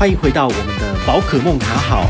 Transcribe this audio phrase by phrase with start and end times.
[0.00, 2.06] 欢迎回到我们的宝可梦卡好。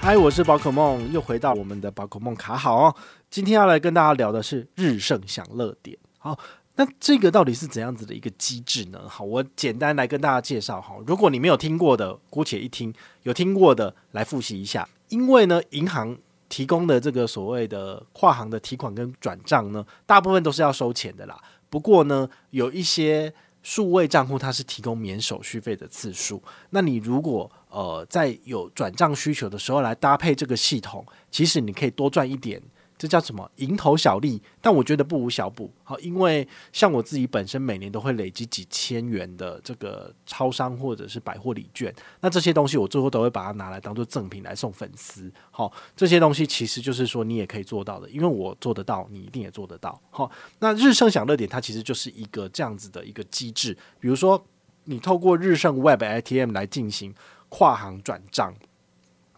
[0.00, 2.94] 嗨，我是宝可梦，又回到我们的宝可梦卡好哦。
[3.28, 5.98] 今天要来跟大家聊的是日盛享乐点。
[6.18, 6.38] 好，
[6.76, 9.00] 那这个到底是怎样子的一个机制呢？
[9.08, 10.94] 好，我简单来跟大家介绍哈。
[11.04, 12.92] 如果你没有听过的，姑且一听；
[13.24, 14.88] 有听过的，来复习一下。
[15.08, 16.16] 因为呢，银行
[16.48, 21.36] 提供的这个所谓的跨行的提款跟转账呢，大部分都是要收钱的啦。
[21.72, 26.42] 不过呢，有一些数位账户它是提供免手续费的次数。
[26.68, 32.60] 那你如果呃在有转账需求的时候来搭配这个系统，其实你可以多赚一点。
[33.02, 34.40] 这叫什么蝇头小利？
[34.60, 35.68] 但我觉得不无小补。
[35.82, 45.28] 好，因为像我自己本身每年都会累积几千元的这个超商或者是百货礼券，那这些东西我最后都会把它拿来当做赠品来送粉丝。
[45.50, 50.00] 好，这些东西其实就是说你也可以做到的，因为我做得到，你一定也做得到。
[50.10, 54.40] 好，那日盛享乐点它其实就是一个这样子的一个机制，比如说
[54.84, 57.12] 你透过日盛 Web ATM 来进行
[57.48, 58.54] 跨行转账，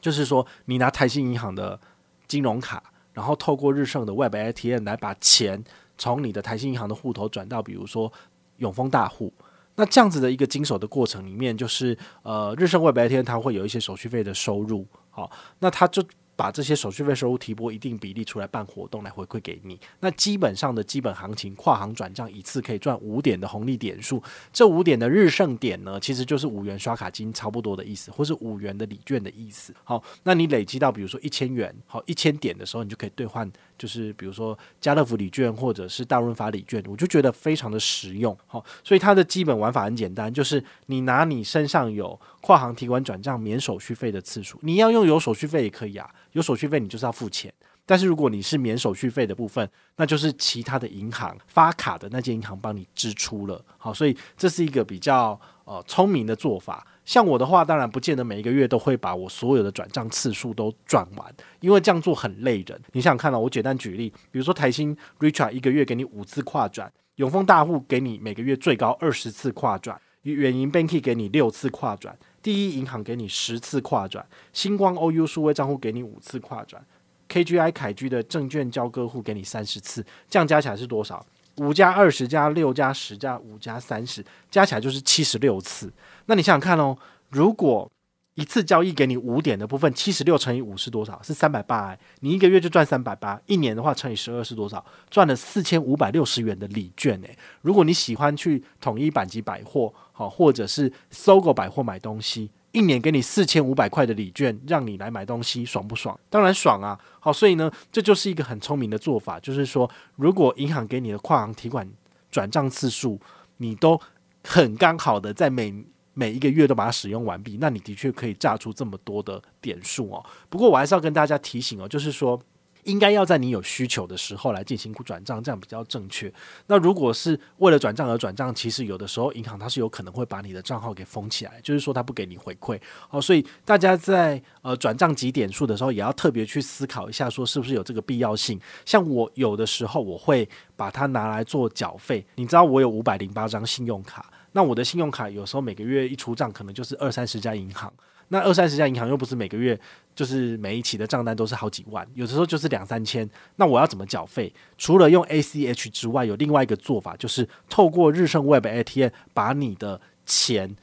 [0.02, 1.80] 就是说你拿台新银行的
[2.28, 2.90] 金融卡。
[3.14, 5.64] 然后透过日盛的 Web ATM 来把钱
[5.96, 8.12] 从你的台新银行的户头转到，比如说
[8.58, 9.32] 永丰大户。
[9.76, 16.04] 那这样子的一个经手的过程里面，就是呃，日盛 Web ATM 它会有一些手续费的收入，好，那它就。
[16.36, 29.74] 把这些手续费收入提拨一定比例出来办活动来回馈给你，那基本上的基本行情跨行转账一次可以赚五点的红利点数，这五点的日盛点呢，其实就是五元刷卡金差不多的意思，或是五元的礼券的意思。
[29.84, 38.36] 好，那你累积到比如说一千元，好一千点的时候，你就可以兑换，就是比如说家乐福礼券或者是大润发礼券，我就觉得非常的实用。
[38.46, 46.10] 好，所以它的基本玩法很简单，就是你拿你身上有跨行提款转账免手续费的次数，你要用有手续费也可以啊。
[46.34, 47.52] 有手续费，你就是要付钱。
[47.86, 53.62] 但是如果你是免手续费的部分，那就是其他的银行发卡的那间银行帮你支出了。
[53.76, 56.86] 好，所以这是一个比较呃聪明的做法。
[57.04, 62.80] 像我的话，当然不见得每一个月都会把我所有的转账次数都赚完，因为这样做很累人。
[62.92, 70.00] 你想想看哦，我简单举例，比如说台新 Richard 一个月给你五次跨转，永丰大户给你每个月最高二十次跨转，
[70.32, 72.16] 远银 Banky 给你六次跨转。
[72.42, 76.84] 第一银行给你十次跨转，星光 OU 数位账户给你五次跨转
[77.28, 81.24] ，KGI 凯居的证券交割户给你三十次，这样加起来是多少？
[81.56, 85.90] 五加二十加六加十加五加三十，加起来就是七十六次。
[86.26, 86.94] 那你想想看哦，
[87.30, 87.90] 如果
[88.34, 91.20] 一次交易给你五点的部分，七十六乘以五是多少？
[91.22, 91.96] 是三百八。
[92.20, 94.84] 你一个月就赚三百八，一年的话乘以十二是多少？
[95.08, 97.38] 赚了四千五百六十元的礼券诶。
[97.62, 106.18] 如果你喜欢去统一阪急百货，好，或者是搜狗百货买东西，一年给你四千五百块的礼券，让你来买东西，爽不爽？
[106.28, 106.98] 当然爽啊！
[107.20, 111.88] 好，所以呢，这就是一个很聪明的做法，就是说，如果银行给你的跨行提款
[112.32, 113.20] 转账次数，
[113.58, 114.00] 你都
[114.42, 115.72] 很刚好的在每
[116.14, 120.24] 每一个月都把它使用完毕，那你的确可以榨出这么多的点数哦。
[120.48, 122.40] 不过我还是要跟大家提醒哦，就是说
[122.84, 126.32] 应该要在你有需求的时候来进行转账，这样比较正确。
[126.66, 132.78] 那如果是为了转账而转账，其实有的时候银行它是有可能会把你的账号给封起来，就是说它不给你回馈
[133.10, 133.20] 哦。
[133.20, 138.60] 所以大家在呃转账几点数的时候，也要特别去思考一下，说是不是有这个必要性。
[138.84, 144.30] 像我有的时候我会把它拿来做缴费，你知道我有五百零八张信用卡。
[144.52, 147.92] 那我的信用卡有时候每个月一出账，可能就是二三十家银行。
[148.28, 149.78] 那二三十家银行又不是每个月，
[150.14, 153.28] 就是每一期的账单都是好几万，有的时候就是两三千。
[153.56, 154.52] 那我要怎么缴费？
[154.76, 160.74] 除了用 ACH 之外，有另外一个做法，就是透过日盛 Web ATM 把你的钱，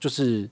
[0.00, 0.50] 就是。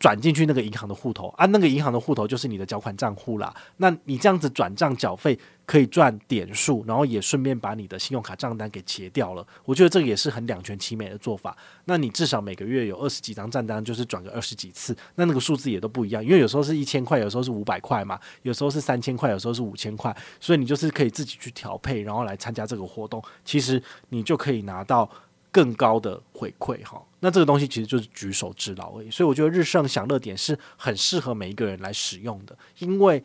[0.00, 3.54] 转进去那个银行的户头啊，那个银行的户头就是你的缴款账户啦。
[3.76, 9.46] 那你这样子转账缴费可以赚点数，然后也顺便把你的信用卡账单给结掉了。
[9.66, 11.54] 我觉得这个也是很两全其美的做法。
[11.84, 16.24] 那你至少每个月有二十几张账单，就是转个二十几次，那那个数字也都不一样。
[16.24, 23.22] 因为有时候是一千块，有时候是五百块嘛，有时候是三千块，有时候是五千块，所以你就是可以自己去调配，然后来参加这个活动。
[23.44, 25.08] 其实你就可以拿到
[25.50, 27.02] 更高的回馈哈。
[27.20, 33.22] 那这个东西其实就是举手之劳而已，所以我觉得日盛享乐点是很适合每一个人来使用的，因为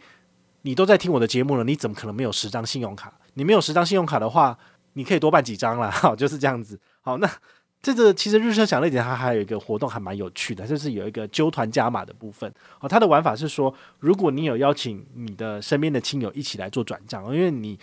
[0.64, 3.14] 你都在听我的节目了，你怎么可能没有十张信用卡？
[3.36, 4.58] 你没有十张信用卡的话，
[4.94, 6.80] 你可以多办几张啦，好， 就是这样子。
[7.02, 7.30] 好，那
[7.82, 12.52] 这个其实日盛享乐点它还有一个活动还蛮有趣的，就是有一个揪团加码的部分。
[12.80, 17.78] 好，它的玩法是说，如果你有邀请你的身边的亲友一起来做转账，因为你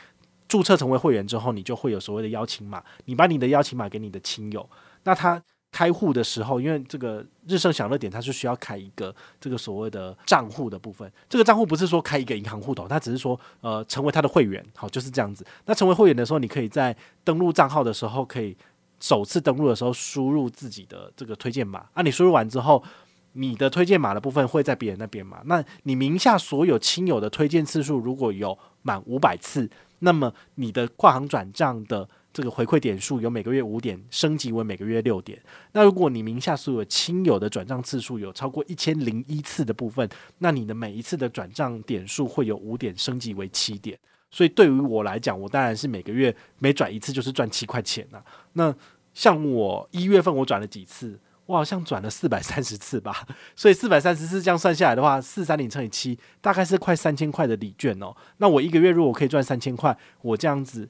[0.53, 4.69] 注册成为会员之后，你就会有所谓的邀请码，你把你的邀请码给你的亲友，
[5.05, 5.43] 那他。
[5.75, 11.11] 开户的时候，因为这个日盛享乐点，它是需要开一个这个所谓的账户的部分。
[11.31, 15.43] 这个账户不是说开一个银行户头，它只是说呃成为他的会员，好，就是这样子。
[15.65, 16.95] 那成为会员的时候，你可以在
[17.25, 18.55] 登录账号的时候可以
[19.01, 22.85] 首次登录的时候输入自己的这个推荐码，啊，你输入完之后，
[23.33, 25.41] 你的推荐码的部分会在别人那边嘛？
[25.47, 29.71] 那你名下所有亲友的推荐次数如果有满五百次，
[30.05, 35.41] 那么你的跨行转账的这个回馈点数由每个月五点升级为每个月六点。
[35.73, 40.09] 那如果你名下所有亲友的转账次数有超过一千零一次的部分，
[40.39, 43.99] 那你的每一次的转账点数会有五点升级为七点。
[44.31, 48.25] 所以对于我来讲，我当然是每个月每转一次就是赚七块钱呐、啊。
[48.55, 48.75] 那
[49.15, 53.27] 像我一月份我转了几次，我好像转了四百三十次吧。
[53.57, 58.15] 所以四百三十次这样算下来的话，四三零乘以七，大概是快三千块的礼券哦。
[58.39, 60.89] 那我一个月如果可以赚三千块，我这样子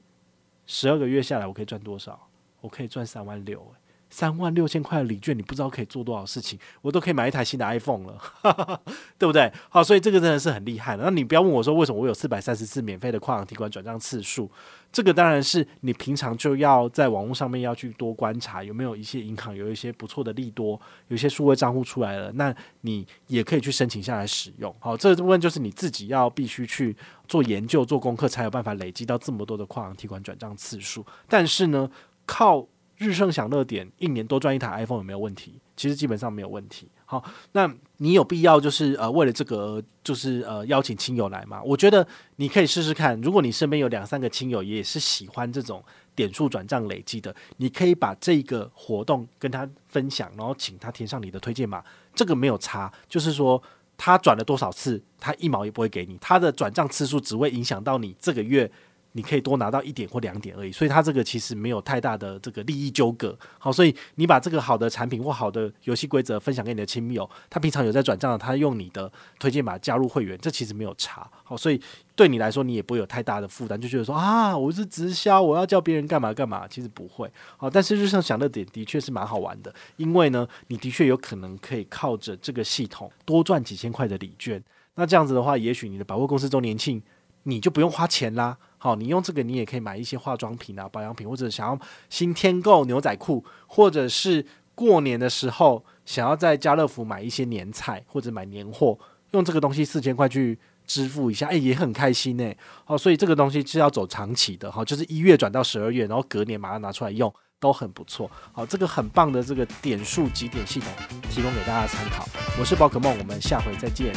[0.65, 2.29] 十二个月下来，我可以赚多少？
[2.61, 3.82] 我可以赚三万六诶。
[4.13, 8.79] 三万六千块的礼券，你不知道可以做多少事情，我都可以买一台新的 iPhone 了，
[9.17, 9.51] 对不对？
[9.69, 11.03] 好，所以这个真的是很厉害的。
[11.03, 14.47] 那你不要问我说为什么我有四百三十次免费的跨行提款转账次数，
[14.91, 24.73] 这个当然是你平常就要在网络上面要去多观察有没有一些银行有一些不错的利多，有些数位账户出来了，那你也可以去申请下来使用。
[24.79, 26.95] 好，这个部分就是你自己要必须去
[27.27, 31.03] 做研究、做功课，才有办法累积到这么多的跨行提款转账次数。
[31.27, 31.89] 但是呢，
[32.27, 32.63] 靠
[32.97, 35.59] 日盛享乐点一年多赚一台 iPhone 有没有问题？
[35.75, 36.87] 其实基本上没有问题。
[37.05, 41.61] 好，那你有必要就是呃为了这个就是呃邀请亲友来吗？
[41.63, 42.07] 我觉得
[42.37, 43.19] 你可以试试看。
[43.21, 45.83] 如果你身边有两三个亲友也是喜欢这种
[46.15, 51.83] 点数转账累积的，你可以把这个活动跟他分享，然后请他填上你的推荐码。
[52.15, 53.61] 这个没有差，就是说
[53.97, 58.71] 他转了多少次，他一毛也不会给你，他的转账次数只会影响到你这个月。
[59.13, 63.37] 你可以多拿到一点或两点而已，所以它这个其实没有太大的这个利益纠葛。
[63.59, 71.29] 好，所以你把这个好的产品或好的游戏规则分享给你的亲友，他平常有在转账，他用你的推荐码加入会员，这其实没有差。
[71.43, 71.79] 好，所以
[72.15, 77.31] 对你来说，你也不会有太大的负担，就觉得说啊，我是直销，我要叫别人干嘛干嘛，其实不会。
[77.57, 84.63] 好，但是日盛享乐点的确是蛮好玩的，因为呢，你的确有可能可以靠着这个系统多赚几千块的礼券。
[84.95, 87.01] 那这样子的话，也许你的百货公司周年庆，
[87.43, 88.57] 你就不用花钱啦。
[88.83, 94.45] 好，你用这个，你也可以买一些化妆品啊、保养品，或者想要新添购牛仔裤，或者是
[94.75, 98.99] 过年的时候想要在家乐福买一些年菜或者买年货，
[99.31, 102.57] 用这个东西四千块去支付一下，诶，也很开心诶。
[102.83, 108.29] 好，所以这个东西是要走长期的，好，就是一月转到十二月，然后隔年马上拿出来用，都很不错。
[108.51, 110.89] 好，这个很棒的这个点数集点系统，
[111.29, 112.27] 提供给大家参考。
[112.59, 114.13] 我是宝可梦，我们下回再见。